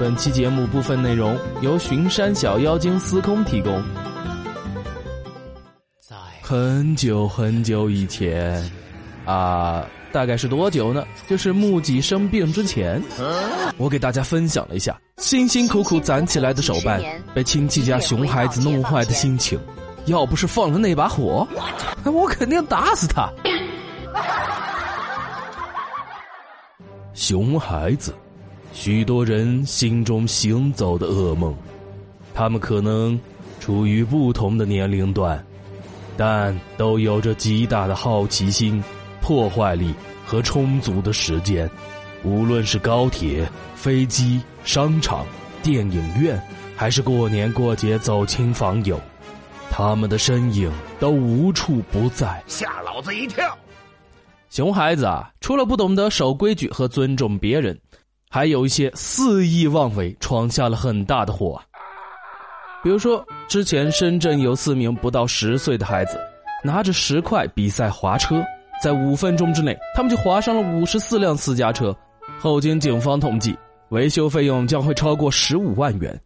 [0.00, 3.70] 本期节目部分内容由巡山小妖精司空提供。
[6.00, 8.64] 在很久很久以前，
[9.26, 11.04] 啊，大概是多久呢？
[11.28, 13.02] 就是木吉生病之前，
[13.76, 16.98] 我给大家分享了一下辛辛苦苦攒起来的手办
[17.34, 19.60] 被亲戚家熊孩子弄坏的心情。
[20.06, 21.46] 要不是放了那把火，
[22.06, 23.30] 我肯定打死他。
[27.12, 28.14] 熊孩子。
[28.72, 31.54] 许多人心中行走的噩梦，
[32.32, 33.18] 他们可能
[33.58, 35.44] 处于不同的年龄段，
[36.16, 38.82] 但都有着极大的好奇心、
[39.20, 39.94] 破坏力
[40.24, 41.68] 和充足的时间。
[42.22, 45.26] 无论是高铁、飞机、商场、
[45.62, 46.40] 电影院，
[46.76, 49.00] 还是过年过节走亲访友，
[49.70, 53.56] 他们的身影都无处不在，吓老子一跳。
[54.48, 57.78] 熊孩子啊，除了不懂得守规矩和尊重别人。
[58.32, 61.60] 还有一些肆意妄为，闯下了很大的祸。
[62.80, 66.16] 比如说，之前深圳有四名不到十岁的孩子，
[66.62, 68.40] 拿着石块比赛滑车，
[68.80, 71.92] 在五分钟之内，他们就滑上了五十四辆私家车。
[72.38, 73.58] 后经警方统计，
[73.88, 76.16] 维修费用将会超过十五万元。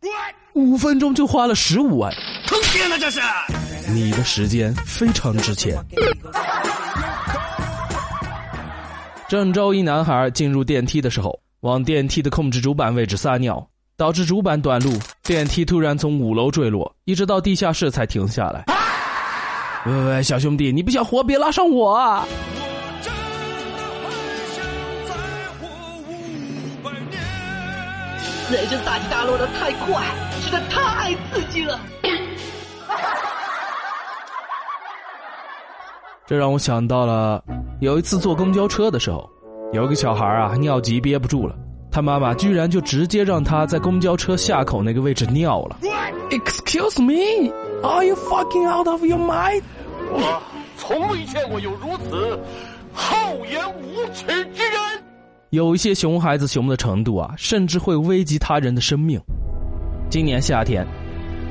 [0.53, 2.15] 五分钟就花了十五万，
[2.47, 3.19] 坑爹了这是！
[3.91, 5.75] 你的时间非常值钱。
[9.27, 11.44] 郑州一男孩进入电梯的时候。
[11.65, 18.67] 往电梯的控制主板位置撒尿，导致主板短路，电梯突然从五楼坠落，一直到地下室才停下来。
[19.87, 22.27] 喂喂，小兄弟，你不想活，别拉上我啊！
[28.53, 30.05] 雷阵大起大落的太快，
[30.43, 31.81] 实在太刺激了。
[36.27, 37.43] 这让我想到了
[37.81, 39.27] 有一次坐公交车的时候。
[39.73, 41.57] 有个小孩啊，尿急憋不住了，
[41.91, 45.79] 他妈妈居然就直接让他在公交车下口那个位置尿了。
[46.31, 49.63] Excuse me, are you fucking out of your mind？
[50.13, 50.41] 我
[50.77, 52.39] 从未见过有如此
[52.93, 53.17] 厚
[53.51, 55.05] 颜无耻之人。
[55.51, 59.21] 有一些熊孩子熊的程度啊，甚至会危及他人的生命。
[60.09, 60.87] 今年夏天，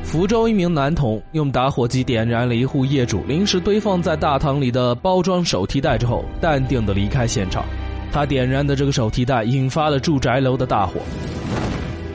[0.03, 7.65] 福州一名男童用打火机点燃了一户业主临时堆放在大堂里的包装手提袋之后，淡定的离开现场。
[8.13, 11.01] 他点燃的这个手提袋引发了住宅楼的大火。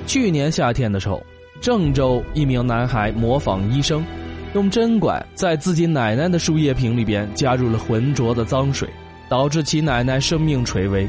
[0.07, 1.21] 去年夏天的时候，
[1.61, 4.05] 郑州一名男孩模仿医生，
[4.55, 8.89] 用针管在自己奶奶的输液瓶里边加入了浑浊的脏水，
[9.29, 11.07] 导致其奶奶生命垂危。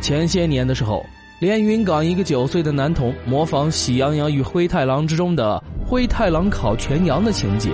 [0.00, 1.04] 前些年的时候，
[1.40, 7.70] 连云港一个九岁的男童模仿《喜羊羊与灰太狼》之中的灰太狼烤全羊的情节。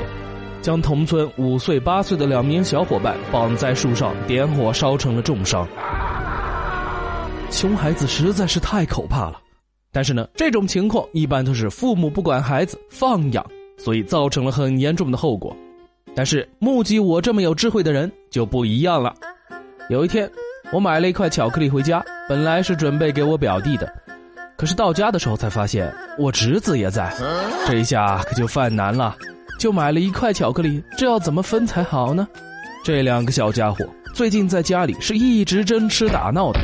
[0.64, 5.68] 将同村五岁、八岁的两名小伙伴绑在树上，点火烧成了重伤。
[7.50, 9.38] 熊孩子实在是太可怕了，
[9.92, 13.44] 但是呢，这种情况一般都是父母不管孩子放养，
[13.76, 15.54] 所以造成了很严重的后果。
[16.16, 19.12] 但是目击我这么有智慧的人就不一样了。
[19.90, 20.30] 有一天，
[20.72, 23.92] 我买了一块巧克力回家，本来是准备给我表弟的，
[24.56, 27.14] 可是到家的时候才发现我侄子也在，
[27.66, 29.14] 这一下可就犯难了。
[29.58, 32.26] 就买了一块巧克力，这要怎么分才好呢？
[32.82, 33.78] 这两个小家伙
[34.12, 36.60] 最近在家里是一直争吃打闹的，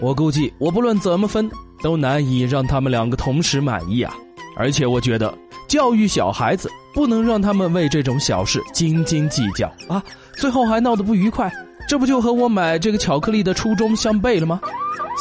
[0.00, 1.50] 我估计我不论怎么分，
[1.82, 4.14] 都难以让他们两个同时满意啊！
[4.56, 5.32] 而且我觉得
[5.66, 10.02] 教育小孩子不能让他们为这种小事斤斤计较啊，
[10.36, 11.50] 最后还闹得不愉快，
[11.88, 14.60] 这不就和我买这个巧克力的初衷相悖了吗？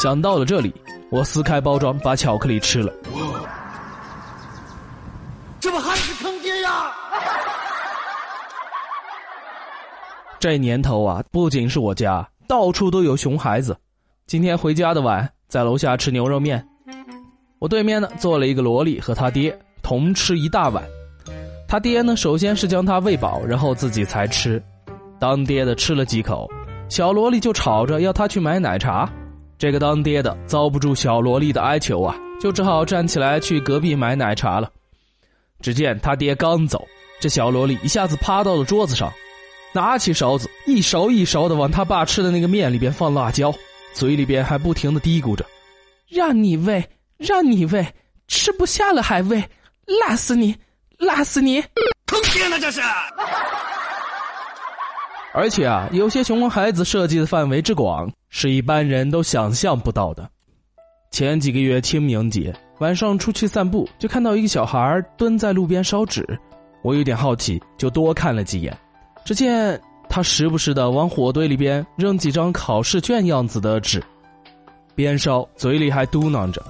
[0.01, 0.73] 想到了这里，
[1.09, 2.91] 我撕开包装，把巧克力吃了。
[5.61, 6.91] 这不还是坑爹呀！
[10.41, 13.77] 这年头啊，不仅是我家，到处都有熊孩子。
[14.25, 16.67] 今天回家的晚，在楼下吃牛肉面，
[17.59, 20.83] 我对面呢坐了一个萝莉和他爹，同吃一大碗。
[21.67, 24.59] 他爹呢，首先是将他喂饱，然后自己才吃。
[25.19, 26.49] 当爹的吃了几口，
[26.89, 29.07] 小萝莉就吵着要他去买奶茶。
[29.59, 34.71] 这个当爹的遭不住小萝莉的哀求啊，就只好站起来去隔壁买奶茶了。
[35.61, 36.83] 只见他爹刚走，
[37.19, 39.13] 这小萝莉一下子趴到了桌子上。
[39.73, 43.53] 拿起勺子，一勺一勺的往他爸吃的那个面里边放辣椒，
[43.93, 45.45] 嘴里边还不停的嘀咕着
[46.09, 46.83] ：“让你喂，
[47.17, 47.85] 让你喂，
[48.27, 49.41] 吃不下了还喂，
[49.85, 50.55] 辣死你，
[50.97, 51.63] 辣死你！”
[52.05, 52.81] 坑爹呢这是！
[55.33, 60.29] 而且啊，有些熊孩子设计的范围之广，是一般人都想象不到的。
[61.11, 66.25] 前几个月清明节晚上出去散步，就看到一个小孩蹲在路边烧纸，
[66.83, 68.77] 我有点好奇，就多看了几眼。
[69.23, 69.79] 只见
[70.09, 74.03] 他时不时的往火堆里边扔几张考试卷样子的纸，
[74.95, 76.61] 边烧嘴里还嘟囔着：“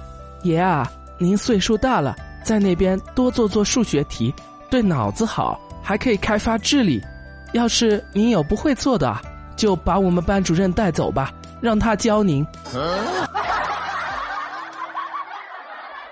[0.44, 2.14] 爷啊，您岁数大了，
[2.44, 4.32] 在那边多做做数学题，
[4.70, 7.00] 对脑子好，还可以开发智力。
[7.52, 9.14] 要是您有不会做的，
[9.56, 12.46] 就把我们班主任带走吧，让他教您。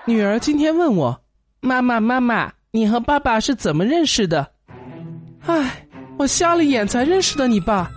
[0.05, 1.17] 女儿今天问我
[1.61, 4.45] ：“妈妈，妈妈，你和爸爸是怎么认识的？”
[5.45, 5.87] 唉，
[6.21, 7.89] 我瞎了眼才认识的你爸。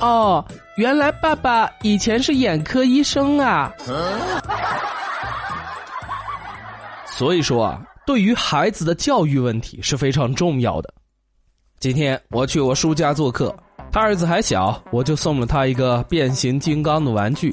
[0.00, 0.44] 哦，
[0.76, 3.72] 原来爸爸以前是眼科医生啊。
[7.04, 10.94] 所以说啊，对于孩子的教育问题是非常重要的。
[11.80, 13.52] 今天我去我叔家做客，
[13.90, 17.52] 他儿子还小，我就送了他一个变形金刚的玩具。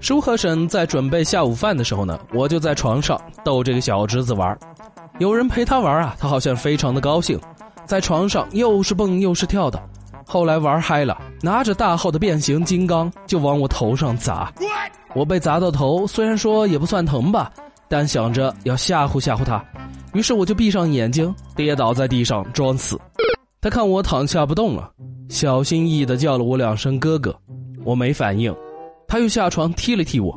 [0.00, 4.58] 叔和婶在准备下午饭的时候呢，我就在床上逗这个小侄子玩。
[5.20, 7.40] 有人陪他玩啊，他好像非常的高兴，
[7.86, 9.82] 在床上又是蹦又是跳的。
[10.26, 14.52] 后来玩嗨了，拿着大号的变形金刚就往我头上砸。
[15.14, 17.52] 我被砸到头，虽然说也不算疼吧，
[17.88, 19.62] 但想着要吓唬吓唬他，
[20.12, 22.98] 于是我就闭上眼睛，跌倒在地上装死。
[23.60, 24.90] 他看我躺下不动了，
[25.28, 27.34] 小心翼翼的叫了我两声哥哥，
[27.84, 28.54] 我没反应，
[29.06, 30.34] 他又下床踢了踢我，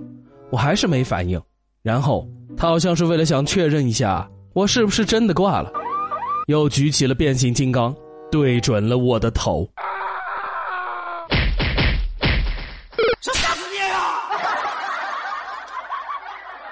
[0.52, 1.42] 我还是没反应，
[1.82, 5.72] 然后他好像是为了想确认一下我是不是真的挂了，
[6.48, 7.94] 又举起了变形金刚，
[8.32, 9.70] 对准了我的头，
[13.20, 14.00] 想吓死你啊！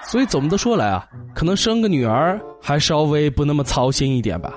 [0.02, 4.54] 所以总的说来啊，可能生个女儿还稍微不那么操心一点吧。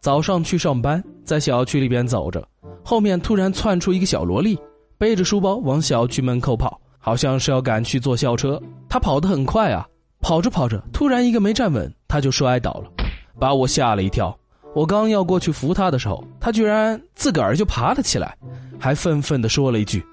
[0.00, 2.44] 早上去上班，在小区里边走着，
[2.84, 4.58] 后面突然窜出一个小萝莉，
[4.98, 8.60] 背着书包往小区门口跑，好像是要赶去坐校车。
[8.88, 9.86] 她跑得很快啊，
[10.20, 12.90] 跑着跑着，突然一个没站稳，她就摔倒了，
[13.38, 14.36] 把我吓了一跳。
[14.74, 18.36] 我刚要过去扶他的时候，他居然自个儿就爬了起来，
[18.78, 20.04] 还愤愤地说了一句：“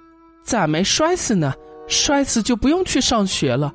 [0.44, 1.54] 咋没摔死呢？
[1.88, 3.74] 摔死就不用去上学了。”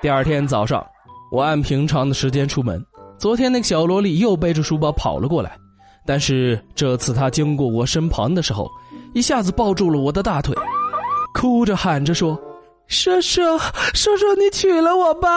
[0.00, 0.84] 第二天早上。
[1.30, 2.84] 我按平常的时间出门，
[3.16, 5.56] 昨天那个小萝莉又背着书包跑了过来，
[6.04, 8.70] 但是这次她经过我身旁的时候，
[9.14, 10.54] 一下子抱住了我的大腿，
[11.32, 12.38] 哭着喊着说
[12.88, 13.40] ：“叔叔，
[13.94, 15.28] 叔叔，你娶了我吧！”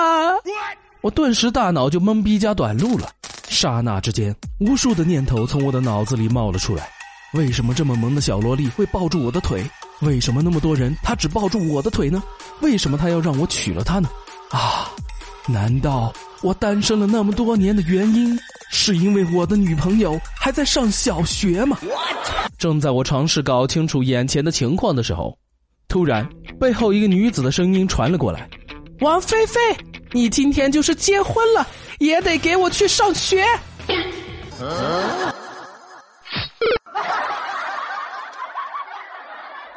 [1.02, 3.10] 我顿时大脑就懵逼加短路了，
[3.48, 6.90] 刹那之间，无数的念头从我的脑子里冒了出来：
[7.34, 9.64] 为什么这么萌的小萝莉会抱住我的腿？
[10.02, 12.22] 为什么那么多人她只抱住我的腿呢？
[12.62, 14.10] 为什么她要让我娶了她呢？
[14.50, 14.92] 啊！
[15.48, 18.38] 难道我单身了那么多年的原因，
[18.72, 21.78] 是因为我的女朋友还在上小学吗？
[22.58, 25.38] 正在我尝试搞清楚眼前的情况的时候，
[25.88, 26.28] 突然
[26.60, 28.50] 背后一个女子的声音传了过来
[29.02, 29.60] ：“王菲菲，
[30.12, 31.66] 你今天就是结婚了，
[32.00, 33.44] 也得给我去上学。”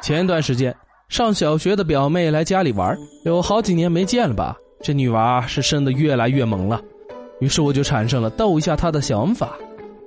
[0.01, 0.75] 前段时间
[1.09, 4.55] 上小学的表妹来家里玩，有好几年没见了吧？
[4.81, 6.81] 这女娃是生的越来越萌了，
[7.39, 9.51] 于是我就产生了逗一下她的想法。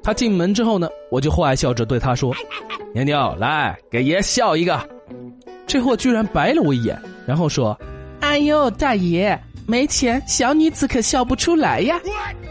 [0.03, 2.35] 她进门之后呢，我就坏笑着对她说
[2.95, 4.81] ：“妞妞，来给爷笑一个。”
[5.73, 7.75] 这货居然白了我一眼，然后说
[8.21, 11.99] ：“哎呦，大爷，没钱，小女子可笑不出来呀。”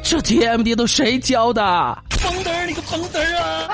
[0.01, 1.61] 这 TMD 都谁教的？
[2.09, 3.69] 疯嘚儿，你个疯嘚儿啊！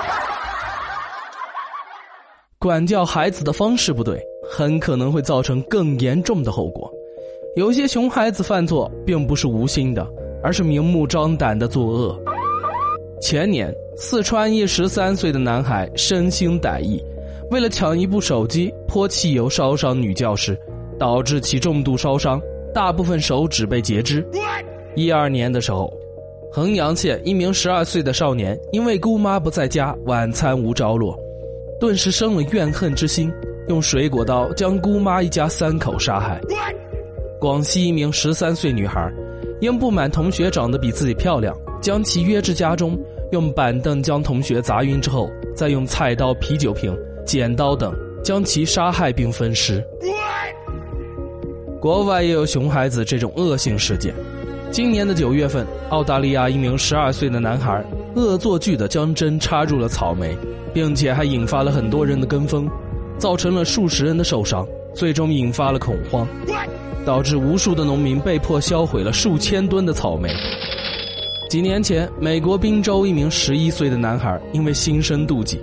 [2.59, 4.21] 管教孩子的方式不对，
[4.51, 6.91] 很可能会造成更严重的后果。
[7.55, 10.05] 有些熊孩子犯错并不是无心的，
[10.43, 12.21] 而是明目张胆的作恶。
[13.21, 17.01] 前年，四川一十三岁的男孩生心歹意，
[17.49, 20.57] 为了抢一部手机，泼汽油烧伤女教师，
[20.97, 22.41] 导致其重度烧伤，
[22.73, 24.25] 大部分手指被截肢。
[24.95, 25.93] 一二年的时候，
[26.51, 31.15] 衡阳县一名十二岁的少年因为姑妈不在家，晚餐无着落，
[31.79, 33.31] 顿时生了怨恨之心，
[33.67, 36.41] 用水果刀将姑妈一家三口杀害。
[37.39, 39.11] 广西一名十三岁女孩，
[39.59, 42.97] 因不满同学长得比自己漂亮，将其约至家中，
[43.31, 47.93] 用板凳将同学砸晕之后，再用菜刀、啤酒瓶、剪刀等
[48.23, 49.83] 将其杀害并分尸。
[51.79, 54.13] 国外也有熊孩子这种恶性事件。
[54.71, 57.83] 今年的九月份，澳大利亚一名十二岁的男孩
[58.15, 60.35] 恶作剧的将针插入了草莓，
[60.73, 62.67] 并且还引发了很多人的跟风，
[63.17, 66.27] 造成了数十人的受伤，最终引发了恐慌。
[67.05, 70.29] 导致无数的农民被迫销毁了数千吨的草莓。
[71.49, 75.57] 几年前，美国宾州一名十一岁的男孩因为心生妒忌，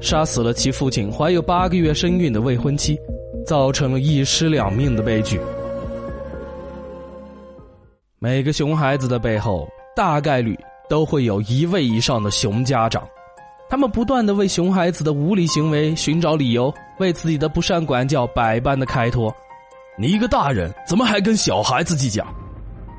[0.00, 2.98] 杀死了其父亲怀有八个月身孕的未婚妻，
[3.46, 5.40] 造成了一尸两命的悲剧。
[8.18, 13.06] 每个熊孩子的背后，大概率都会有一位以上的熊家长，
[13.68, 19.34] 他们不断的为熊孩子的无理行为寻找理由，为自己的不善管教百般的开脱。
[19.96, 22.24] 你一个大人怎么还跟小孩子计较？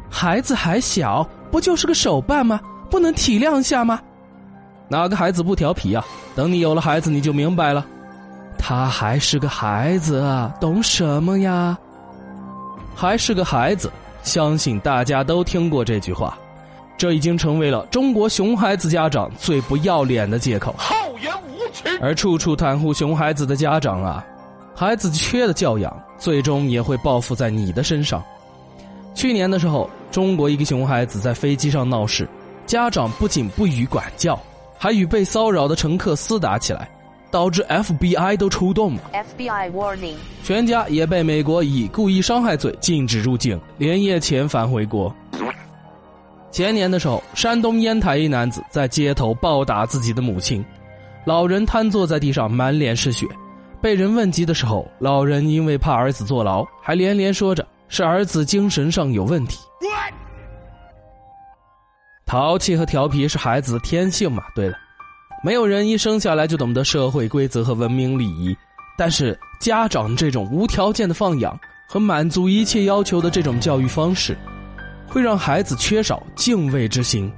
[0.10, 2.60] 孩子还小，不就是个手办吗？
[2.90, 4.02] 不能体谅一下吗？
[4.90, 6.04] 哪个孩子不调皮啊？
[6.36, 7.86] 等你有了孩子，你就明白了。
[8.58, 11.78] 他还是个孩子啊，懂什么呀？
[12.96, 13.92] 还是个孩子，
[14.24, 16.38] 相信大家都听过这句话。
[16.98, 20.76] 这已经成为了中国熊孩子家长最不要脸的借口。
[20.78, 21.98] 厚颜无耻！
[22.02, 24.26] 而处处袒护熊孩子的家长啊，
[24.76, 28.22] 孩子缺的教养，最终也会报复在你的身上。
[29.16, 32.28] 去年的时候，中国一个熊孩子在飞机上闹事，
[32.66, 34.38] 家长不仅不予管教，
[34.80, 36.90] 还与被骚扰的乘客厮打起来，
[37.30, 39.02] 导致 FBI 都出动了。
[39.14, 45.14] FBI warning，全家也被美国以故意伤害罪禁止入境，连夜遣返回国。
[46.50, 50.64] 前年的时候，山东烟台一男子在街头暴打自己的母亲，
[51.26, 53.28] 老人瘫坐在地上，满脸是血。
[53.82, 59.60] 被人问及的时候，老人因为怕儿子坐牢，还连连说着是儿子精神上有问题。
[62.30, 64.44] 淘气和调皮是孩子的天性嘛？
[64.54, 64.78] 对了，
[65.44, 68.56] 没有人一生下来就懂得社会规则和文明礼仪，
[68.96, 74.38] 但是家长这种无条件的放养和满足一切要求的这种教育方式。
[75.08, 77.34] 会让孩子缺少敬畏之心，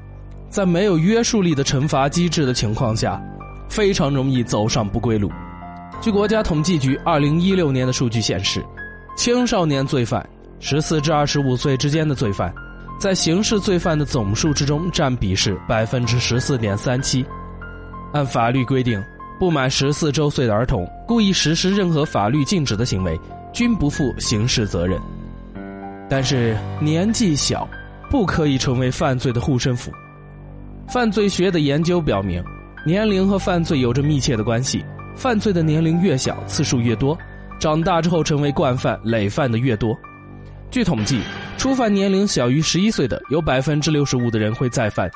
[0.49, 3.17] 在没有约束力的惩罚机制的情况下，
[3.69, 5.31] 非常容易走上不归路。
[6.01, 8.61] 据国家统计局二零一六年的数据显示，
[9.15, 10.29] 青少年罪犯
[10.59, 12.53] （十四至二十五岁之间的罪犯）
[13.01, 17.25] 在刑事罪犯的总数之中占比是百分之十四点三七。
[18.13, 19.03] 按法律规定，
[19.39, 23.19] 不满十四周岁的儿童故意实施任何法律禁止的行为，
[23.51, 25.01] 均不负刑事责任。
[26.07, 27.67] 但是年纪小，
[28.07, 29.91] 不可以成为犯罪的护身符。
[30.87, 32.43] 犯罪学的研究表明，
[32.85, 34.85] 年龄和犯罪有着密切的关系。
[35.15, 37.17] 犯罪的年龄越小，次数越多，
[37.59, 39.97] 长大之后成为惯犯、累犯的越多。
[40.69, 41.19] 据统计，
[41.61, 45.07] 初犯年龄小于十一岁的，有百分之六十五的人会再犯；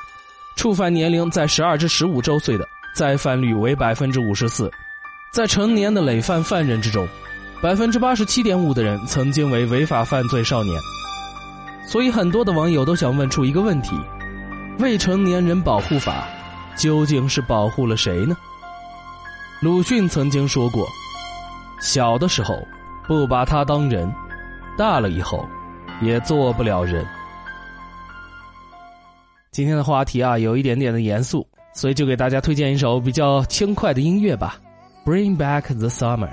[0.54, 4.70] 触犯年龄在十二至十五周岁的，再犯率为百分之五十四。
[5.32, 7.04] 在成年的累犯犯人之中，
[7.60, 10.80] 百分之八十七点五的人曾经为违法犯罪少年，
[11.84, 13.96] 所以很多的网友都想问出一个问题：
[14.78, 16.28] 未成年人保护法
[16.76, 18.36] 究竟是保护了谁呢？
[19.60, 20.86] 鲁迅曾经说过
[21.82, 22.56] ：“小的时候
[23.04, 24.08] 不把他当人，
[24.78, 25.44] 大了以后
[26.00, 27.06] 也做不了人。”
[29.52, 34.58] 今天的话题啊，有一点点的严肃，所以就给大家推荐一首比较轻快的音乐吧，
[35.10, 36.28] 《Bring Back the Summer》。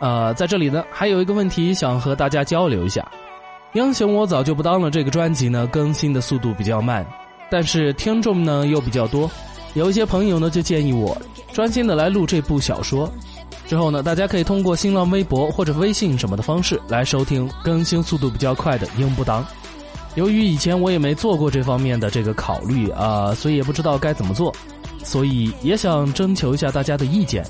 [0.00, 3.10] 呃，在这里呢，还有一个问题想和大家交流一下。
[3.72, 4.90] 英雄我早就不当了。
[4.90, 7.06] 这个专辑呢，更新的速度比较慢，
[7.50, 9.30] 但是听众呢又比较多。
[9.72, 11.16] 有一些朋友呢就建议我
[11.54, 13.10] 专心的来录这部小说。
[13.72, 19.42] 之后呢，大家可以通过新浪微博或者微信什么的方式来收听更新速度比较快的英不当。
[20.14, 24.54] 由于以前我也没做过这方面的这个考虑啊，所以也不知道该怎么做，
[25.02, 27.42] 所以也想征求一下大家的意见。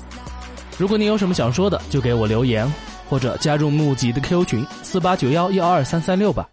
[0.77, 2.71] 如果你有什么想说的，就给我留言，
[3.09, 6.47] 或者加入募集的 Q 群四八九幺幺二三三六吧。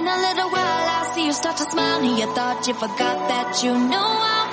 [0.00, 3.16] In a little while I'll see you start to smile and you thought you forgot
[3.28, 4.08] that you know.
[4.08, 4.49] Baby,